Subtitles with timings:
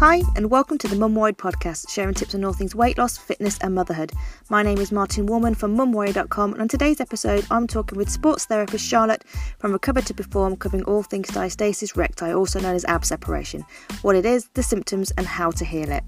[0.00, 3.58] Hi, and welcome to the MumWarrior podcast, sharing tips on all things weight loss, fitness,
[3.58, 4.12] and motherhood.
[4.48, 8.46] My name is Martine Warman from mumwarrior.com, and on today's episode, I'm talking with sports
[8.46, 9.24] therapist Charlotte
[9.58, 13.62] from Recover to Perform, covering all things diastasis recti, also known as ab separation,
[14.00, 16.04] what it is, the symptoms, and how to heal it.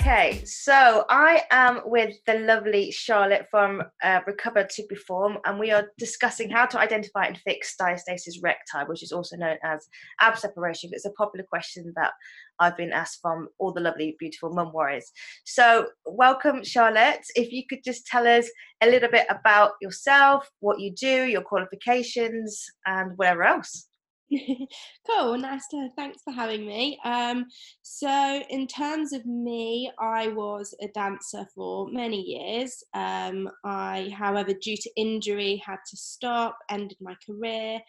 [0.00, 5.72] Okay, so I am with the lovely Charlotte from uh, Recover to Perform, and we
[5.72, 9.86] are discussing how to identify and fix diastasis recti, which is also known as
[10.22, 10.88] ab separation.
[10.94, 12.12] It's a popular question that
[12.58, 15.12] I've been asked from all the lovely, beautiful mum warriors.
[15.44, 17.20] So, welcome, Charlotte.
[17.34, 18.48] If you could just tell us
[18.80, 23.89] a little bit about yourself, what you do, your qualifications, and whatever else.
[25.06, 27.46] cool nice to thanks for having me um,
[27.82, 34.52] so in terms of me i was a dancer for many years um, i however
[34.52, 37.80] due to injury had to stop ended my career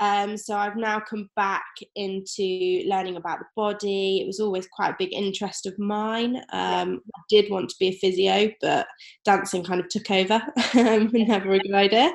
[0.00, 4.20] um, so I've now come back into learning about the body.
[4.20, 6.36] It was always quite a big interest of mine.
[6.52, 8.86] Um, I did want to be a physio, but
[9.24, 10.42] dancing kind of took over.
[10.76, 12.12] Um, never a good idea.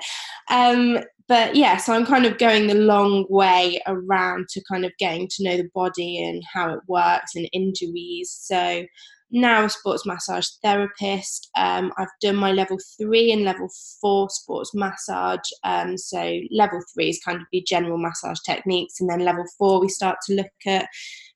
[1.31, 5.29] But yeah, so I'm kind of going the long way around to kind of getting
[5.29, 8.37] to know the body and how it works and injuries.
[8.41, 8.83] So
[9.31, 11.49] now a sports massage therapist.
[11.57, 13.69] Um, I've done my level three and level
[14.01, 15.47] four sports massage.
[15.63, 19.79] Um, so level three is kind of the general massage techniques, and then level four
[19.79, 20.89] we start to look at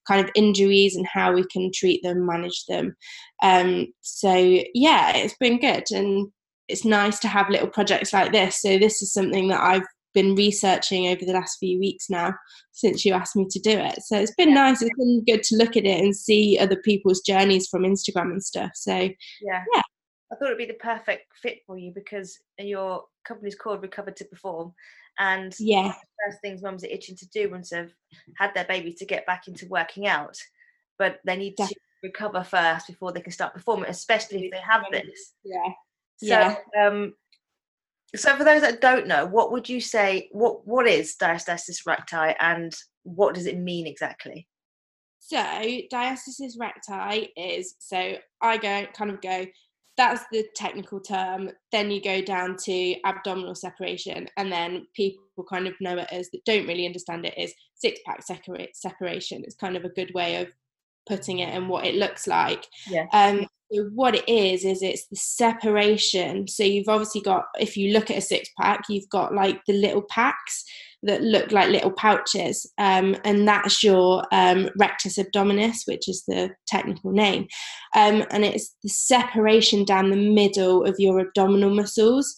[0.05, 2.97] kind of injuries and how we can treat them, manage them.
[3.41, 6.33] Um, so yeah, it's been good and
[6.67, 8.61] it's nice to have little projects like this.
[8.61, 9.85] So this is something that I've
[10.15, 12.33] been researching over the last few weeks now
[12.71, 14.01] since you asked me to do it.
[14.01, 14.55] So it's been yeah.
[14.55, 14.81] nice.
[14.81, 18.43] It's been good to look at it and see other people's journeys from Instagram and
[18.43, 18.71] stuff.
[18.73, 19.81] So yeah, yeah.
[20.31, 24.25] I thought it'd be the perfect fit for you because your company's called Recover to
[24.25, 24.73] Perform,
[25.19, 25.93] and yeah,
[26.25, 27.93] first things mums are itching to do once they've
[28.37, 30.35] had their baby to get back into working out,
[30.97, 31.67] but they need to
[32.03, 35.33] recover first before they can start performing, especially if they have this.
[35.43, 35.71] Yeah.
[36.17, 36.57] So, yeah.
[36.79, 37.13] um,
[38.15, 40.29] so for those that don't know, what would you say?
[40.31, 44.47] What what is diastasis recti, and what does it mean exactly?
[45.19, 49.45] So diastasis recti is so I go kind of go.
[49.97, 51.51] That's the technical term.
[51.71, 56.29] Then you go down to abdominal separation, and then people kind of know it as
[56.31, 59.43] that don't really understand it is six pack separate separation.
[59.43, 60.47] It's kind of a good way of
[61.07, 62.65] putting it and what it looks like.
[62.89, 63.05] Yeah.
[63.13, 66.47] Um, so what it is is it's the separation.
[66.47, 69.73] So you've obviously got if you look at a six pack you've got like the
[69.73, 70.63] little packs
[71.03, 76.51] that look like little pouches um, and that's your um, rectus abdominis which is the
[76.67, 77.47] technical name.
[77.95, 82.37] Um, and it's the separation down the middle of your abdominal muscles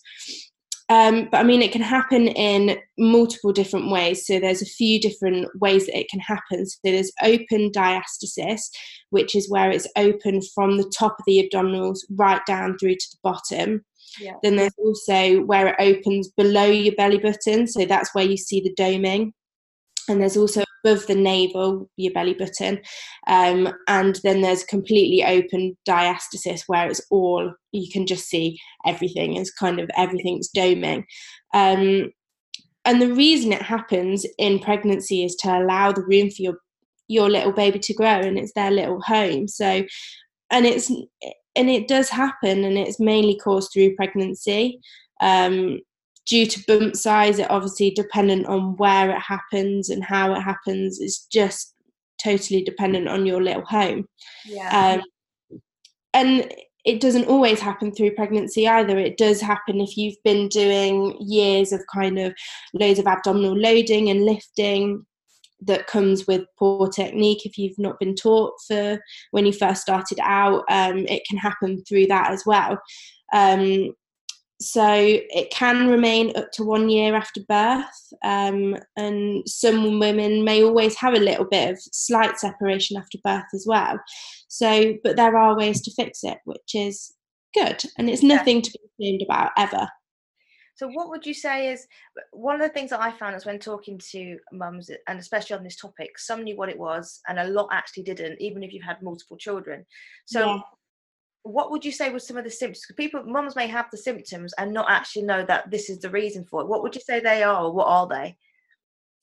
[0.89, 4.25] um, but I mean, it can happen in multiple different ways.
[4.25, 6.65] So there's a few different ways that it can happen.
[6.65, 8.61] So there's open diastasis,
[9.09, 13.07] which is where it's open from the top of the abdominals right down through to
[13.11, 13.85] the bottom.
[14.19, 14.33] Yeah.
[14.43, 17.67] Then there's also where it opens below your belly button.
[17.67, 19.33] So that's where you see the doming.
[20.07, 22.79] And there's also above the navel, your belly button.
[23.27, 29.35] Um, and then there's completely open diastasis where it's all, you can just see everything
[29.35, 31.03] it's kind of everything's doming.
[31.53, 32.11] Um,
[32.85, 36.57] and the reason it happens in pregnancy is to allow the room for your
[37.09, 39.83] your little baby to grow and it's their little home so
[40.51, 44.79] and it's and it does happen and it's mainly caused through pregnancy
[45.21, 45.79] um,
[46.27, 50.99] due to bump size, it obviously dependent on where it happens and how it happens.
[50.99, 51.73] It's just
[52.21, 54.07] totally dependent on your little home.
[54.45, 54.97] Yeah.
[54.99, 55.03] Um,
[56.13, 56.53] and
[56.85, 58.97] it doesn't always happen through pregnancy either.
[58.97, 62.33] It does happen if you've been doing years of kind of
[62.73, 65.05] loads of abdominal loading and lifting
[65.61, 68.99] that comes with poor technique if you've not been taught for
[69.31, 72.79] when you first started out um, it can happen through that as well
[73.33, 73.91] um,
[74.59, 80.63] so it can remain up to one year after birth um, and some women may
[80.63, 83.99] always have a little bit of slight separation after birth as well.
[84.47, 87.13] So but there are ways to fix it which is
[87.53, 89.87] good and it's nothing to be ashamed about ever.
[90.75, 91.87] So what would you say is
[92.31, 95.63] one of the things that i found is when talking to mums and especially on
[95.63, 98.83] this topic some knew what it was and a lot actually didn't even if you've
[98.83, 99.85] had multiple children.
[100.25, 100.59] So yeah
[101.47, 102.85] what would you say was some of the symptoms?
[102.87, 106.09] Because people, moms may have the symptoms and not actually know that this is the
[106.09, 106.67] reason for it.
[106.67, 108.37] What would you say they are, or what are they?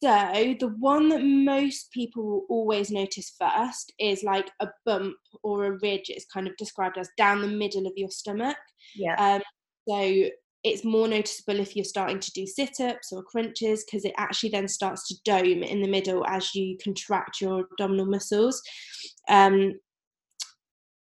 [0.02, 5.64] So the one that most people will always notice first is like a bump or
[5.64, 6.10] a ridge.
[6.10, 8.56] It's kind of described as down the middle of your stomach.
[8.94, 9.14] Yeah.
[9.16, 9.42] Um,
[9.88, 10.28] so
[10.62, 14.66] it's more noticeable if you're starting to do sit-ups or crunches because it actually then
[14.66, 18.62] starts to dome in the middle as you contract your abdominal muscles
[19.28, 19.74] um,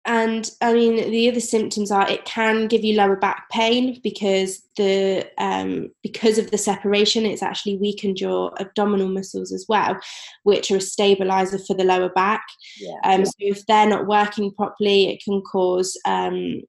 [0.07, 4.61] and I mean the other symptoms are it can give you lower back pain because
[4.77, 9.99] the um, because of the separation it's actually weakened your abdominal muscles as well,
[10.43, 12.41] which are a stabilizer for the lower back.
[12.79, 12.95] Yeah.
[13.03, 16.61] Um, so if they're not working properly, it can cause um,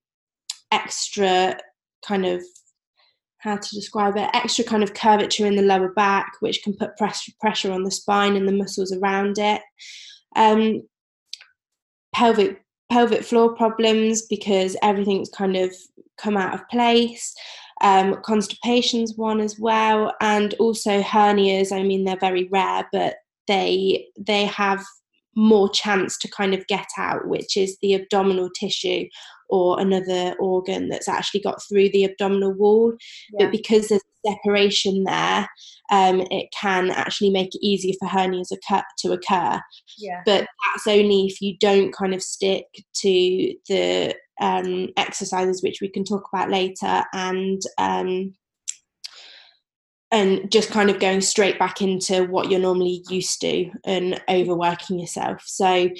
[0.72, 1.56] extra
[2.04, 2.42] kind of
[3.38, 6.96] how to describe it extra kind of curvature in the lower back, which can put
[6.96, 9.62] pressure pressure on the spine and the muscles around it.
[10.34, 10.82] Um,
[12.12, 15.74] pelvic pelvic floor problems because everything's kind of
[16.16, 17.34] come out of place.
[17.80, 21.70] Um, constipation's one as well, and also hernias.
[21.72, 24.84] I mean, they're very rare, but they they have
[25.36, 29.06] more chance to kind of get out, which is the abdominal tissue
[29.48, 32.92] or another organ that's actually got through the abdominal wall.
[33.32, 33.46] Yeah.
[33.46, 35.48] But because there's separation there,
[35.90, 39.60] um, it can actually make it easier for hernias occur, to occur.
[39.96, 40.22] Yeah.
[40.24, 42.66] But that's only if you don't kind of stick
[42.96, 48.34] to the um, exercises, which we can talk about later, and um,
[50.10, 54.98] and just kind of going straight back into what you're normally used to and overworking
[54.98, 55.42] yourself.
[55.44, 55.90] So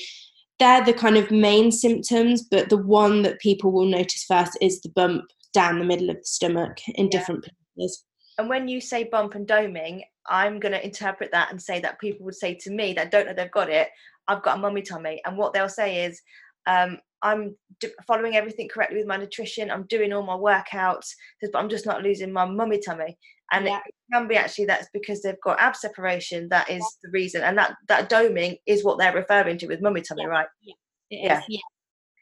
[0.58, 4.80] they're the kind of main symptoms, but the one that people will notice first is
[4.80, 7.18] the bump down the middle of the stomach in yeah.
[7.18, 8.04] different places.
[8.38, 12.00] And when you say bump and doming, I'm going to interpret that and say that
[12.00, 13.88] people would say to me that don't know they've got it,
[14.28, 15.20] I've got a mummy tummy.
[15.24, 16.20] And what they'll say is,
[16.66, 19.70] um, I'm d- following everything correctly with my nutrition.
[19.70, 21.08] I'm doing all my workouts,
[21.40, 23.16] but I'm just not losing my mummy tummy.
[23.50, 23.78] And yeah.
[23.78, 26.48] it can be actually that's because they've got ab separation.
[26.50, 27.42] That is the reason.
[27.42, 30.28] And that that doming is what they're referring to with mummy tummy, yeah.
[30.28, 30.46] right?
[30.62, 30.74] Yeah.
[31.10, 31.42] yeah.
[31.48, 31.60] yeah.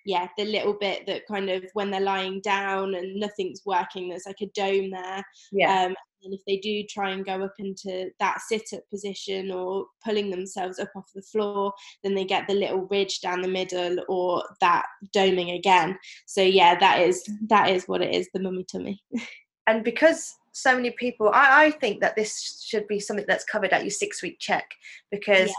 [0.07, 4.25] Yeah, the little bit that kind of when they're lying down and nothing's working, there's
[4.25, 5.25] like a dome there.
[5.51, 5.87] Yeah.
[5.87, 9.87] Um, and if they do try and go up into that sit up position or
[10.05, 11.73] pulling themselves up off the floor,
[12.03, 15.99] then they get the little ridge down the middle or that doming again.
[16.27, 19.03] So yeah, that is that is what it is, the mummy tummy.
[19.67, 23.73] and because so many people I, I think that this should be something that's covered
[23.73, 24.71] at your six week check
[25.11, 25.55] because yeah.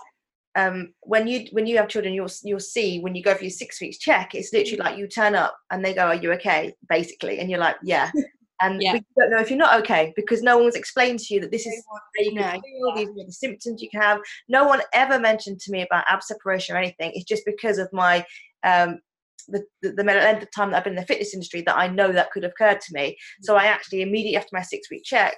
[0.58, 3.52] Um, when you when you have children you'll you'll see when you go for your
[3.52, 6.74] six weeks check it's literally like you turn up and they go are you okay
[6.90, 8.12] basically and you're like yeah
[8.62, 8.94] and yeah.
[8.94, 11.66] we don't know if you're not okay because no one's explained to you that this
[11.66, 11.84] is
[12.18, 14.20] you can feel, these are the symptoms you can have.
[14.50, 17.12] No one ever mentioned to me about ab separation or anything.
[17.14, 18.26] It's just because of my
[18.64, 19.00] um,
[19.48, 21.88] the, the, the length of time that I've been in the fitness industry that I
[21.88, 23.16] know that could have occurred to me.
[23.42, 25.38] So I actually immediately after my six week check,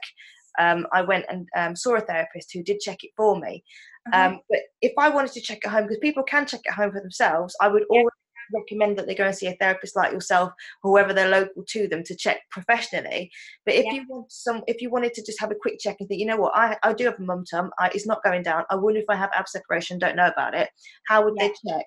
[0.60, 3.64] um, I went and um, saw a therapist who did check it for me.
[4.08, 4.34] Mm-hmm.
[4.34, 6.92] Um, but if I wanted to check at home, because people can check at home
[6.92, 8.00] for themselves, I would yeah.
[8.00, 8.14] always
[8.54, 10.52] recommend that they go and see a therapist like yourself,
[10.82, 13.32] whoever they're local to them, to check professionally.
[13.66, 13.94] But if yeah.
[13.94, 16.26] you want some, if you wanted to just have a quick check and think, you
[16.26, 18.64] know what, I, I do have a mum tum, I, it's not going down.
[18.70, 20.70] I wonder if I have ab separation, don't know about it.
[21.08, 21.48] How would yeah.
[21.48, 21.86] they check?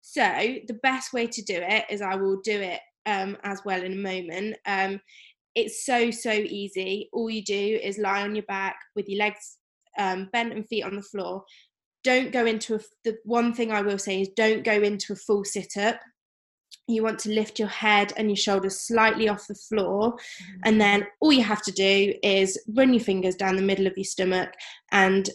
[0.00, 0.22] So
[0.68, 3.92] the best way to do it is I will do it um, as well in
[3.92, 4.56] a moment.
[4.66, 5.00] Um,
[5.54, 7.08] it's so so easy.
[7.12, 9.58] All you do is lie on your back with your legs
[9.98, 11.44] um, bent and feet on the floor.
[12.02, 15.16] Don't go into a, the one thing I will say is don't go into a
[15.16, 15.98] full sit up.
[16.86, 20.60] You want to lift your head and your shoulders slightly off the floor, mm-hmm.
[20.64, 23.96] and then all you have to do is run your fingers down the middle of
[23.96, 24.50] your stomach
[24.92, 25.30] and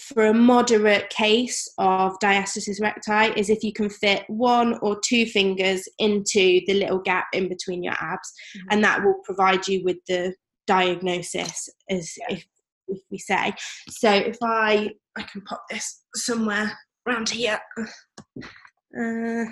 [0.00, 5.26] for a moderate case of diastasis recti is if you can fit one or two
[5.26, 8.66] fingers into the little gap in between your abs mm-hmm.
[8.70, 10.34] and that will provide you with the
[10.66, 12.36] diagnosis as yeah.
[12.36, 12.46] if,
[12.88, 13.52] if we say.
[13.88, 16.76] So if i i can pop this somewhere
[17.06, 17.58] around here.
[18.98, 19.44] Uh,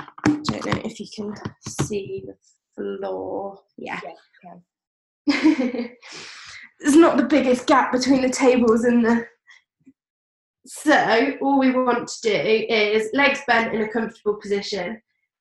[0.00, 1.34] i don't know if you can
[1.68, 2.34] see the
[2.74, 3.60] floor.
[3.76, 4.00] Yeah,
[4.44, 4.56] yeah
[6.80, 9.26] there's not the biggest gap between the tables and the
[10.66, 15.00] so all we want to do is legs bent in a comfortable position,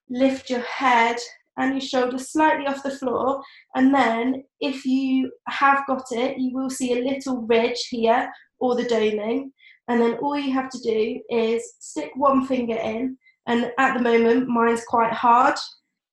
[0.09, 1.17] lift your head
[1.57, 3.41] and your shoulders slightly off the floor,
[3.75, 8.29] and then if you have got it, you will see a little ridge here
[8.59, 9.51] or the doming,
[9.87, 13.17] and then all you have to do is stick one finger in,
[13.47, 15.55] and at the moment mine's quite hard.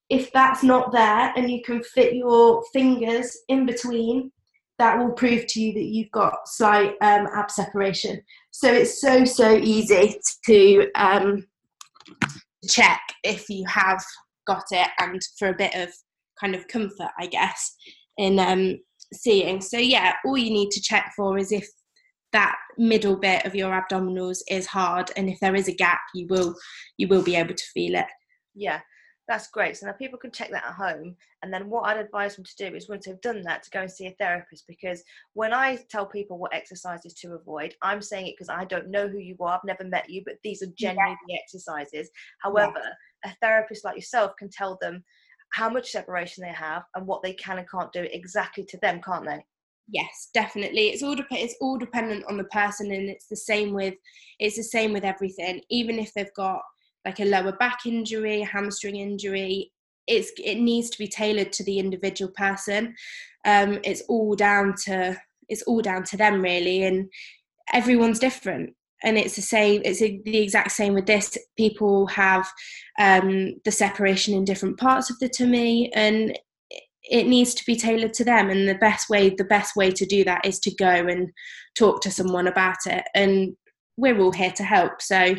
[0.09, 4.31] If that's not there and you can fit your fingers in between,
[4.79, 8.21] that will prove to you that you've got slight um, ab separation.
[8.53, 11.47] So it's so, so easy to um,
[12.69, 14.01] check if you have
[14.45, 15.89] got it and for a bit of
[16.39, 17.75] kind of comfort, I guess,
[18.17, 18.77] in um,
[19.11, 19.59] seeing.
[19.59, 21.67] So, yeah, all you need to check for is if
[22.31, 26.25] that middle bit of your abdominals is hard and if there is a gap you
[26.29, 26.55] will
[26.97, 28.07] you will be able to feel it
[28.55, 28.79] yeah
[29.27, 29.77] That's great.
[29.77, 31.15] So now people can check that at home.
[31.41, 33.81] And then what I'd advise them to do is once they've done that, to go
[33.81, 34.65] and see a therapist.
[34.67, 35.01] Because
[35.33, 39.07] when I tell people what exercises to avoid, I'm saying it because I don't know
[39.07, 41.35] who you are, I've never met you, but these are generally yeah.
[41.35, 42.09] the exercises.
[42.41, 42.81] However,
[43.23, 43.31] yeah.
[43.31, 45.03] a therapist like yourself can tell them
[45.53, 48.99] how much separation they have and what they can and can't do exactly to them,
[49.01, 49.45] can't they?
[49.89, 53.73] yes definitely it's all dep- it's all dependent on the person and it's the same
[53.73, 53.95] with
[54.39, 56.61] it's the same with everything even if they've got
[57.05, 59.71] like a lower back injury hamstring injury.
[60.07, 62.95] It's it needs to be tailored to the individual person.
[63.45, 65.17] Um it's all down to
[65.49, 67.09] it's all down to them really and
[67.71, 68.73] everyone's different.
[69.03, 71.37] And it's the same it's the exact same with this.
[71.57, 72.49] People have
[72.99, 76.37] um, the separation in different parts of the tummy and
[77.03, 78.49] it needs to be tailored to them.
[78.49, 81.31] And the best way the best way to do that is to go and
[81.77, 83.03] talk to someone about it.
[83.13, 83.55] And
[83.97, 85.01] we're all here to help.
[85.01, 85.35] So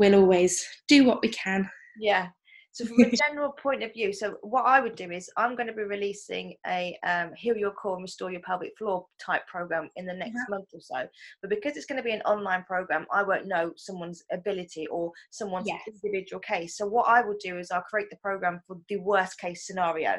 [0.00, 1.68] we'll always do what we can
[2.00, 2.28] yeah
[2.72, 5.66] so from a general point of view so what i would do is i'm going
[5.66, 9.88] to be releasing a um, heal your core and restore your pelvic floor type program
[9.96, 10.44] in the next yeah.
[10.56, 11.06] month or so
[11.42, 15.12] but because it's going to be an online program i won't know someone's ability or
[15.30, 15.80] someone's yes.
[15.86, 19.38] individual case so what i will do is i'll create the program for the worst
[19.38, 20.14] case scenario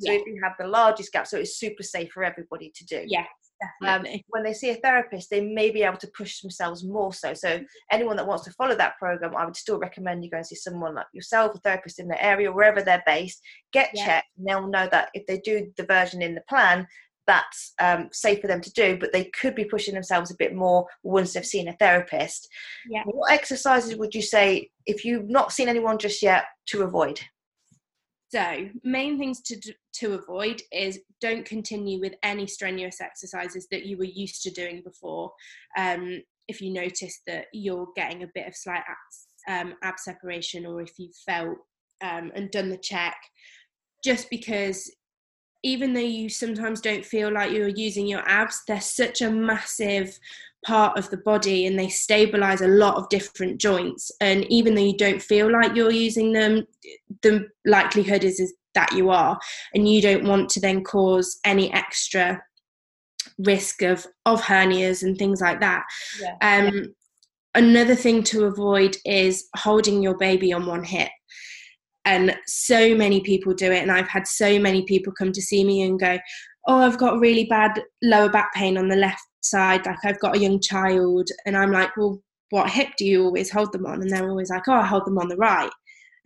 [0.00, 0.18] so yeah.
[0.18, 3.04] if you have the largest gap, so it's super safe for everybody to do.
[3.06, 3.28] Yes.
[3.86, 7.34] Um, when they see a therapist, they may be able to push themselves more so.
[7.34, 10.46] So, anyone that wants to follow that program, I would still recommend you go and
[10.46, 13.40] see someone like yourself, a therapist in the area, wherever they're based.
[13.72, 14.04] Get yeah.
[14.04, 16.86] checked, and they'll know that if they do the version in the plan,
[17.26, 20.54] that's um, safe for them to do, but they could be pushing themselves a bit
[20.54, 22.48] more once they've seen a therapist.
[22.88, 23.02] Yeah.
[23.04, 27.20] What exercises would you say, if you've not seen anyone just yet, to avoid?
[28.32, 29.60] So, main things to
[29.96, 34.82] to avoid is don't continue with any strenuous exercises that you were used to doing
[34.82, 35.30] before.
[35.76, 40.64] Um, if you notice that you're getting a bit of slight abs, um, ab separation,
[40.64, 41.58] or if you've felt
[42.02, 43.16] um, and done the check,
[44.02, 44.90] just because
[45.62, 50.18] even though you sometimes don't feel like you're using your abs, they're such a massive
[50.64, 54.10] part of the body and they stabilize a lot of different joints.
[54.20, 56.66] And even though you don't feel like you're using them,
[57.22, 59.38] the likelihood is, is that you are.
[59.74, 62.40] And you don't want to then cause any extra
[63.38, 65.84] risk of, of hernias and things like that.
[66.20, 66.36] Yeah.
[66.40, 66.94] Um.
[67.54, 71.10] Another thing to avoid is holding your baby on one hip
[72.04, 75.64] and so many people do it and i've had so many people come to see
[75.64, 76.18] me and go
[76.68, 80.36] oh i've got really bad lower back pain on the left side like i've got
[80.36, 82.20] a young child and i'm like well
[82.50, 84.02] what hip do you always hold them on?
[84.02, 85.70] And they're always like oh i hold them on the right.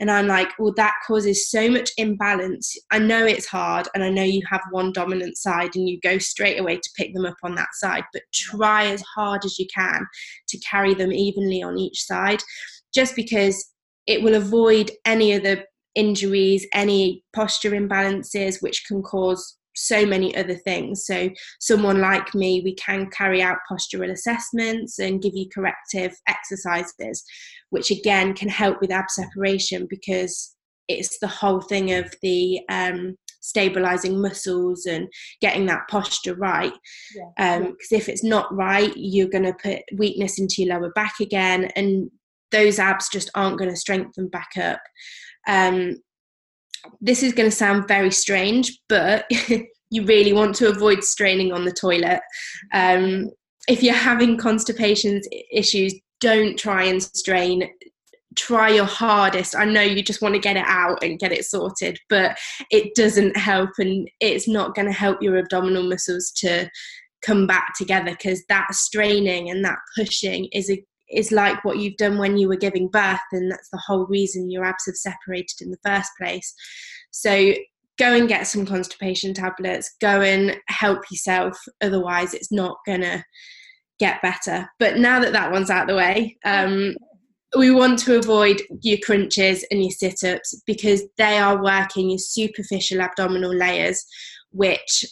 [0.00, 2.76] And i'm like well that causes so much imbalance.
[2.90, 6.18] I know it's hard and i know you have one dominant side and you go
[6.18, 9.66] straight away to pick them up on that side but try as hard as you
[9.74, 10.04] can
[10.48, 12.42] to carry them evenly on each side
[12.92, 13.72] just because
[14.06, 15.64] it will avoid any of the
[15.96, 21.06] injuries, any posture imbalances, which can cause so many other things.
[21.06, 21.30] So,
[21.60, 27.24] someone like me, we can carry out postural assessments and give you corrective exercises,
[27.70, 30.54] which again can help with ab separation because
[30.88, 35.08] it's the whole thing of the um, stabilizing muscles and
[35.40, 36.72] getting that posture right.
[37.14, 37.56] Because yeah.
[37.56, 41.70] um, if it's not right, you're going to put weakness into your lower back again,
[41.76, 42.10] and
[42.52, 44.80] those abs just aren't going to strengthen back up.
[45.48, 45.96] Um,
[47.00, 49.26] this is going to sound very strange, but
[49.90, 52.20] you really want to avoid straining on the toilet.
[52.72, 53.30] Um,
[53.68, 55.20] if you're having constipation
[55.52, 57.68] issues, don't try and strain.
[58.34, 59.56] Try your hardest.
[59.56, 62.36] I know you just want to get it out and get it sorted, but
[62.70, 66.68] it doesn't help, and it's not going to help your abdominal muscles to
[67.22, 71.96] come back together because that straining and that pushing is a is like what you've
[71.96, 75.60] done when you were giving birth, and that's the whole reason your abs have separated
[75.60, 76.54] in the first place.
[77.10, 77.54] So
[77.98, 83.24] go and get some constipation tablets, go and help yourself, otherwise, it's not gonna
[83.98, 84.68] get better.
[84.78, 86.94] But now that that one's out of the way, um,
[87.56, 92.18] we want to avoid your crunches and your sit ups because they are working your
[92.18, 94.04] superficial abdominal layers,
[94.50, 95.04] which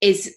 [0.00, 0.36] is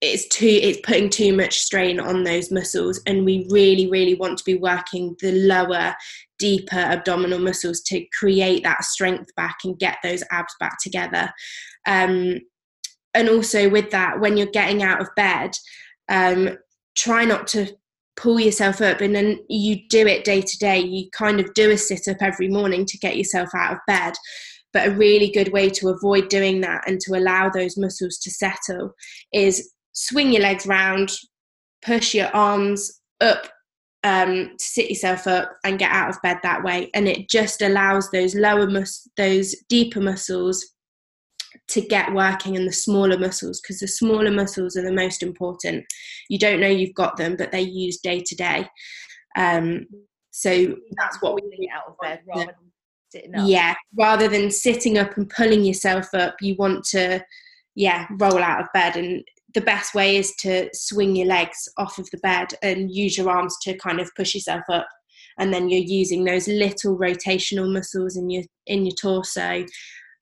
[0.00, 4.36] it's too it's putting too much strain on those muscles and we really really want
[4.36, 5.94] to be working the lower
[6.38, 11.30] deeper abdominal muscles to create that strength back and get those abs back together.
[11.86, 12.40] Um,
[13.14, 15.56] and also with that when you're getting out of bed
[16.08, 16.58] um,
[16.94, 17.74] try not to
[18.16, 20.80] pull yourself up and then you do it day to day.
[20.80, 24.14] You kind of do a sit up every morning to get yourself out of bed.
[24.72, 28.30] But a really good way to avoid doing that and to allow those muscles to
[28.30, 28.94] settle
[29.32, 31.10] is swing your legs round,
[31.82, 33.48] push your arms up
[34.04, 36.90] um, to sit yourself up and get out of bed that way.
[36.94, 40.64] And it just allows those lower mus- those deeper muscles
[41.68, 45.84] to get working and the smaller muscles because the smaller muscles are the most important.
[46.28, 48.68] You don't know you've got them, but they're used day to day.
[49.36, 49.86] Um,
[50.30, 52.72] so that's what we get out of bed rather than
[53.08, 53.48] sitting up.
[53.48, 57.24] Yeah, rather than sitting up and pulling yourself up, you want to,
[57.74, 58.96] yeah, roll out of bed.
[58.96, 59.24] And
[59.54, 63.30] the best way is to swing your legs off of the bed and use your
[63.30, 64.88] arms to kind of push yourself up.
[65.38, 69.64] And then you're using those little rotational muscles in your in your torso,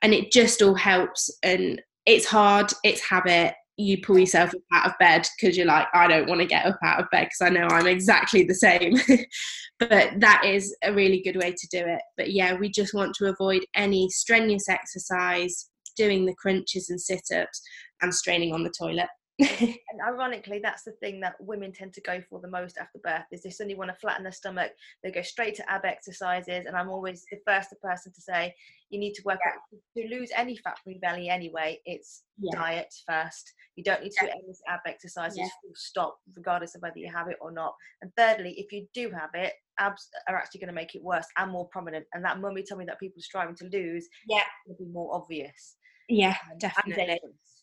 [0.03, 1.31] and it just all helps.
[1.43, 6.07] And it's hard, it's habit, you pull yourself out of bed because you're like, I
[6.07, 8.95] don't want to get up out of bed because I know I'm exactly the same.
[9.79, 12.01] but that is a really good way to do it.
[12.17, 17.23] But yeah, we just want to avoid any strenuous exercise, doing the crunches and sit
[17.35, 17.63] ups,
[18.03, 19.09] and straining on the toilet.
[19.41, 23.25] and ironically, that's the thing that women tend to go for the most after birth.
[23.33, 24.71] Is they suddenly want to flatten their stomach,
[25.03, 28.55] they go straight to ab exercises, and I'm always the first person to say
[28.91, 29.53] you need to work yeah.
[29.53, 31.81] out to lose any fat from your belly anyway.
[31.85, 32.57] It's yeah.
[32.57, 33.53] diet first.
[33.75, 34.35] You don't need to yeah.
[34.35, 35.39] do any ab exercises.
[35.39, 35.49] Yeah.
[35.63, 37.75] Full stop, regardless of whether you have it or not.
[38.03, 41.27] And thirdly, if you do have it, abs are actually going to make it worse
[41.39, 42.07] and more prominent.
[42.15, 45.75] And that mummy tummy that people are striving to lose, yeah, will be more obvious.
[46.09, 47.19] Yeah, um, definitely.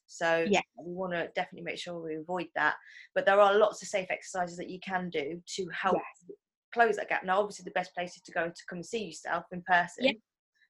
[0.07, 0.61] So yeah.
[0.77, 2.75] we want to definitely make sure we avoid that.
[3.15, 6.37] But there are lots of safe exercises that you can do to help yes.
[6.73, 7.23] close that gap.
[7.23, 10.05] Now, obviously, the best place is to go to come and see yourself in person.
[10.05, 10.11] Yeah.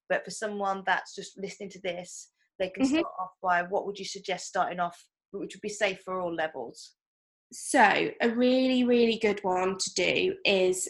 [0.09, 2.99] But for someone that's just listening to this, they can mm-hmm.
[2.99, 6.33] start off by what would you suggest starting off, which would be safe for all
[6.33, 6.93] levels?
[7.51, 10.87] So, a really, really good one to do is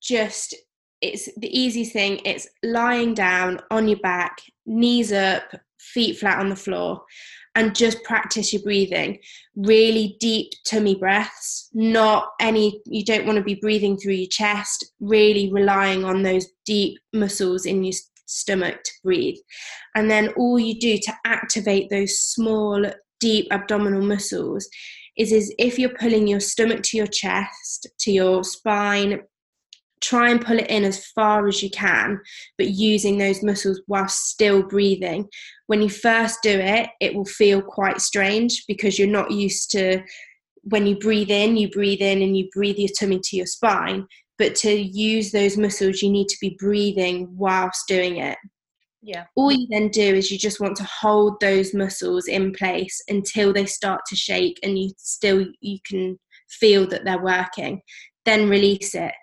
[0.00, 0.54] just
[1.00, 6.48] it's the easiest thing it's lying down on your back knees up feet flat on
[6.48, 7.02] the floor
[7.54, 9.18] and just practice your breathing.
[9.56, 14.92] Really deep tummy breaths, not any, you don't want to be breathing through your chest,
[15.00, 17.92] really relying on those deep muscles in your
[18.26, 19.36] stomach to breathe.
[19.94, 22.86] And then all you do to activate those small,
[23.20, 24.68] deep abdominal muscles
[25.16, 29.20] is, is if you're pulling your stomach to your chest, to your spine,
[30.00, 32.20] try and pull it in as far as you can,
[32.58, 35.28] but using those muscles while still breathing.
[35.72, 40.02] When you first do it, it will feel quite strange because you're not used to
[40.64, 44.06] when you breathe in, you breathe in and you breathe your tummy to your spine.
[44.36, 48.36] But to use those muscles, you need to be breathing whilst doing it.
[49.00, 49.24] Yeah.
[49.34, 53.54] All you then do is you just want to hold those muscles in place until
[53.54, 56.18] they start to shake and you still you can
[56.50, 57.80] feel that they're working.
[58.26, 59.14] Then release it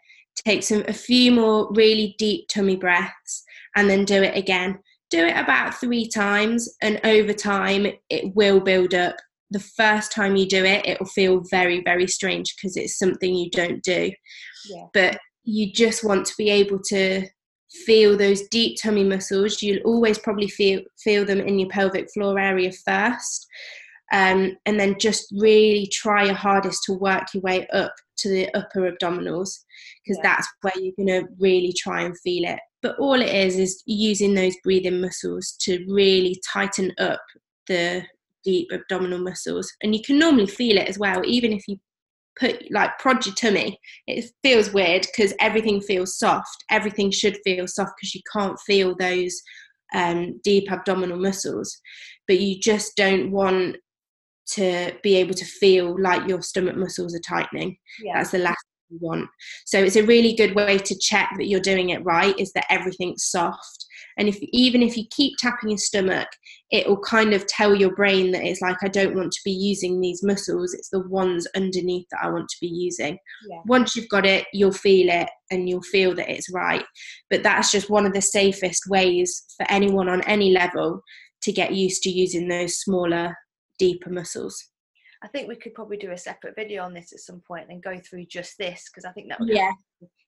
[0.45, 3.43] take some a few more really deep tummy breaths
[3.75, 8.59] and then do it again do it about three times and over time it will
[8.59, 9.15] build up
[9.51, 13.33] the first time you do it it will feel very very strange because it's something
[13.33, 14.11] you don't do
[14.69, 14.85] yeah.
[14.93, 17.25] but you just want to be able to
[17.85, 22.37] feel those deep tummy muscles you'll always probably feel feel them in your pelvic floor
[22.39, 23.47] area first
[24.11, 28.53] um, and then just really try your hardest to work your way up to the
[28.55, 29.59] upper abdominals
[30.03, 30.23] because yeah.
[30.23, 32.59] that's where you're going to really try and feel it.
[32.81, 37.21] But all it is is using those breathing muscles to really tighten up
[37.67, 38.03] the
[38.43, 39.71] deep abdominal muscles.
[39.83, 41.77] And you can normally feel it as well, even if you
[42.39, 43.77] put like prod your tummy.
[44.07, 46.63] It feels weird because everything feels soft.
[46.69, 49.41] Everything should feel soft because you can't feel those
[49.93, 51.77] um, deep abdominal muscles.
[52.27, 53.77] But you just don't want
[54.53, 57.77] to be able to feel like your stomach muscles are tightening.
[58.03, 58.17] Yeah.
[58.17, 59.29] That's the last you want.
[59.65, 62.65] So it's a really good way to check that you're doing it right is that
[62.69, 63.85] everything's soft.
[64.17, 66.27] And if even if you keep tapping your stomach,
[66.71, 69.51] it will kind of tell your brain that it's like I don't want to be
[69.51, 70.73] using these muscles.
[70.73, 73.17] It's the ones underneath that I want to be using.
[73.49, 73.61] Yeah.
[73.65, 76.83] Once you've got it, you'll feel it and you'll feel that it's right.
[77.29, 81.01] But that's just one of the safest ways for anyone on any level
[81.43, 83.35] to get used to using those smaller
[83.77, 84.68] deeper muscles.
[85.21, 87.83] I think we could probably do a separate video on this at some point and
[87.83, 89.71] go through just this because I think that would yeah.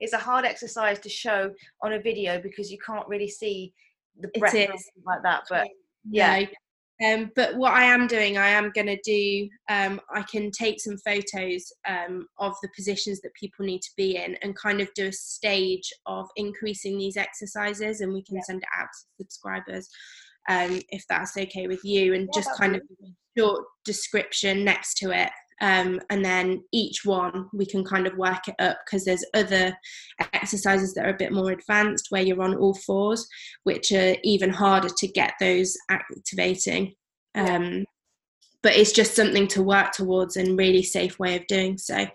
[0.01, 1.51] It's a hard exercise to show
[1.81, 3.73] on a video because you can't really see
[4.19, 5.43] the breath like that.
[5.49, 5.67] But
[6.09, 6.45] yeah.
[7.03, 9.49] Um, but what I am doing, I am going to do.
[9.69, 14.17] Um, I can take some photos um, of the positions that people need to be
[14.17, 18.43] in, and kind of do a stage of increasing these exercises, and we can yeah.
[18.43, 19.89] send it out to subscribers
[20.49, 22.81] um, if that's okay with you, and yeah, just kind of
[23.37, 25.29] short description next to it.
[25.61, 29.77] Um, and then each one we can kind of work it up because there's other
[30.33, 33.27] exercises that are a bit more advanced where you're on all fours,
[33.63, 36.95] which are even harder to get those activating.
[37.35, 37.85] Um,
[38.63, 42.05] but it's just something to work towards and really safe way of doing so.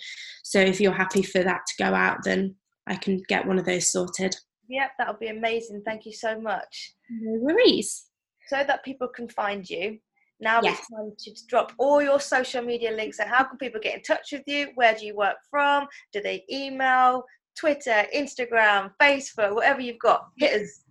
[0.43, 3.65] So if you're happy for that to go out, then I can get one of
[3.65, 4.35] those sorted.
[4.69, 5.83] Yep, that would be amazing.
[5.85, 6.95] Thank you so much.
[7.11, 8.07] No worries.
[8.47, 9.99] So that people can find you.
[10.41, 10.79] Now Yes.
[10.79, 13.17] it's time to drop all your social media links.
[13.17, 14.69] So how can people get in touch with you?
[14.75, 15.87] Where do you work from?
[16.13, 17.25] Do they email,
[17.59, 20.29] Twitter, Instagram, Facebook, whatever you've got?
[20.37, 20.85] Hit us.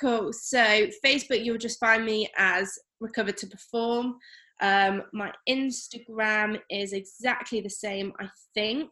[0.00, 0.32] Cool.
[0.32, 4.16] So Facebook, you'll just find me as Recover to Perform.
[4.60, 8.90] Um, my Instagram is exactly the same, I think.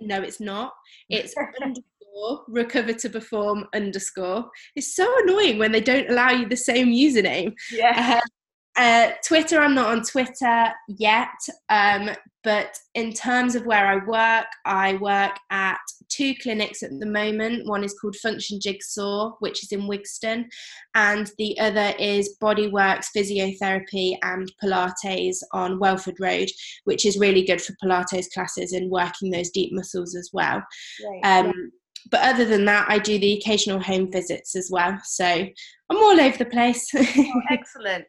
[0.00, 0.72] No, it's not.
[1.08, 1.34] It's
[2.10, 4.50] underscore recover to perform underscore.
[4.76, 7.54] It's so annoying when they don't allow you the same username.
[7.70, 8.20] Yeah.
[8.20, 8.26] Uh,
[8.76, 11.28] uh, Twitter, I'm not on Twitter yet,
[11.68, 12.10] um,
[12.44, 17.66] but in terms of where I work, I work at two clinics at the moment.
[17.66, 20.44] One is called Function Jigsaw, which is in Wigston,
[20.94, 26.48] and the other is Bodyworks Physiotherapy and Pilates on Welford Road,
[26.84, 30.62] which is really good for Pilates classes and working those deep muscles as well.
[31.02, 31.20] Great.
[31.24, 31.72] Um,
[32.10, 34.98] but other than that, I do the occasional home visits as well.
[35.04, 36.88] So I'm all over the place.
[36.94, 38.04] Oh, excellent.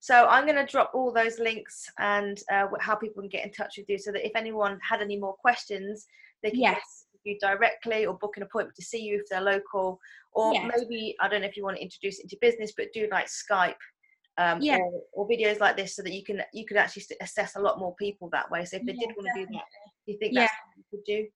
[0.00, 3.52] So I'm going to drop all those links and uh, how people can get in
[3.52, 6.06] touch with you, so that if anyone had any more questions,
[6.42, 7.06] they can Yes.
[7.24, 9.98] you directly or book an appointment to see you if they're local,
[10.32, 10.70] or Yes.
[10.76, 13.26] maybe I don't know if you want to introduce it into business, but do like
[13.26, 13.74] Skype.
[14.38, 14.76] Um, Yeah.
[14.76, 17.78] or, or videos like this so that you can you can actually assess a lot
[17.78, 19.64] more people that way so if they Yeah, did want to do that
[20.04, 20.40] do you think Yeah.
[20.42, 21.26] that's something you could do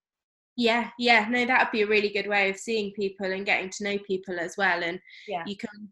[0.61, 3.71] Yeah, yeah, no, that would be a really good way of seeing people and getting
[3.71, 4.83] to know people as well.
[4.83, 5.43] And Yeah.
[5.47, 5.91] you can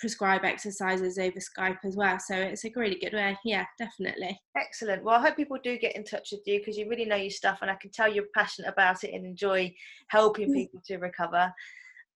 [0.00, 2.18] prescribe exercises over Skype as well.
[2.18, 3.38] So it's a really good way.
[3.44, 4.36] Yeah, definitely.
[4.56, 5.04] Excellent.
[5.04, 7.30] Well, I hope people do get in touch with you because you really know your
[7.30, 9.72] stuff, and I can tell you're passionate about it and enjoy
[10.08, 10.54] helping Mm.
[10.54, 11.52] people to recover.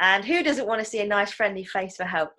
[0.03, 2.31] And who doesn't want to see a nice, friendly face for help?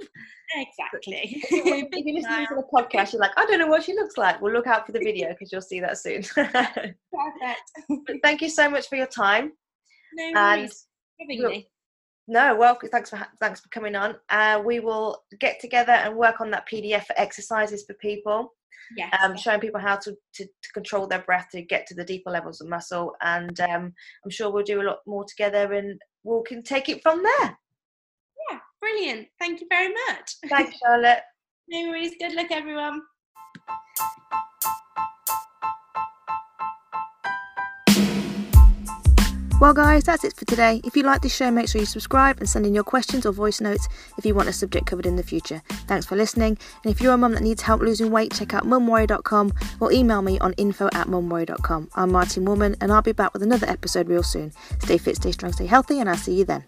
[0.53, 1.41] Exactly.
[1.49, 4.41] if you're listening to the podcast, you're like, I don't know what she looks like.
[4.41, 6.23] Well, look out for the video because you'll see that soon.
[6.35, 6.97] Perfect.
[8.05, 9.53] but thank you so much for your time.
[10.13, 10.87] No And worries.
[11.17, 11.69] for having look, me.
[12.27, 14.15] No, well, thanks for thanks for coming on.
[14.29, 18.53] Uh, we will get together and work on that PDF for exercises for people.
[18.97, 19.15] Yes.
[19.23, 22.29] um, showing people how to, to, to control their breath to get to the deeper
[22.29, 23.13] levels of muscle.
[23.21, 23.93] And um,
[24.25, 27.57] I'm sure we'll do a lot more together and we can take it from there.
[28.49, 29.27] yeah, brilliant.
[29.39, 30.35] Thank you very much.
[30.47, 31.21] Thanks, Charlotte.
[31.67, 32.13] No worries.
[32.19, 33.01] Good luck, everyone.
[39.63, 40.81] Well, guys, that's it for today.
[40.83, 43.31] If you like this show, make sure you subscribe and send in your questions or
[43.31, 45.61] voice notes if you want a subject covered in the future.
[45.87, 46.57] Thanks for listening.
[46.83, 50.21] And if you're a mum that needs help losing weight, check out mumwarrior.com or email
[50.21, 51.91] me on info at mumwarrior.com.
[51.95, 54.51] I'm Martine Warman, and I'll be back with another episode real soon.
[54.79, 56.65] Stay fit, stay strong, stay healthy, and I'll see you then.